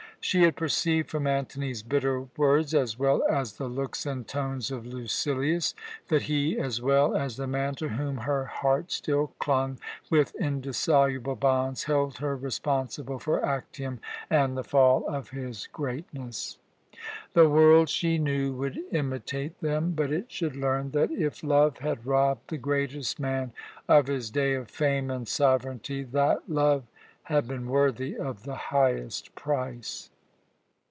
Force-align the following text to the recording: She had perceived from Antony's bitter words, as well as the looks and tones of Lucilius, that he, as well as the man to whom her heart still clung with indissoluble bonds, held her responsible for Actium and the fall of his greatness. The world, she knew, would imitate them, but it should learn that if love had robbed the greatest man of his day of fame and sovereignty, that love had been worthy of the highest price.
She 0.23 0.43
had 0.43 0.55
perceived 0.55 1.09
from 1.09 1.25
Antony's 1.25 1.81
bitter 1.81 2.27
words, 2.37 2.75
as 2.75 2.99
well 2.99 3.23
as 3.27 3.53
the 3.57 3.67
looks 3.67 4.05
and 4.05 4.27
tones 4.27 4.69
of 4.69 4.85
Lucilius, 4.85 5.73
that 6.09 6.21
he, 6.21 6.59
as 6.59 6.79
well 6.79 7.15
as 7.17 7.37
the 7.37 7.47
man 7.47 7.73
to 7.77 7.89
whom 7.89 8.17
her 8.17 8.45
heart 8.45 8.91
still 8.91 9.33
clung 9.39 9.79
with 10.11 10.35
indissoluble 10.35 11.35
bonds, 11.35 11.85
held 11.85 12.19
her 12.19 12.35
responsible 12.35 13.17
for 13.17 13.43
Actium 13.43 13.99
and 14.29 14.55
the 14.55 14.63
fall 14.63 15.07
of 15.07 15.31
his 15.31 15.65
greatness. 15.73 16.59
The 17.33 17.49
world, 17.49 17.89
she 17.89 18.19
knew, 18.19 18.53
would 18.53 18.77
imitate 18.91 19.59
them, 19.59 19.93
but 19.93 20.11
it 20.11 20.31
should 20.31 20.55
learn 20.55 20.91
that 20.91 21.09
if 21.09 21.43
love 21.43 21.79
had 21.79 22.05
robbed 22.05 22.47
the 22.51 22.59
greatest 22.59 23.19
man 23.19 23.53
of 23.87 24.05
his 24.05 24.29
day 24.29 24.53
of 24.53 24.69
fame 24.69 25.09
and 25.09 25.27
sovereignty, 25.27 26.03
that 26.03 26.47
love 26.47 26.83
had 27.23 27.47
been 27.47 27.67
worthy 27.67 28.15
of 28.17 28.43
the 28.43 28.55
highest 28.55 29.33
price. 29.35 30.09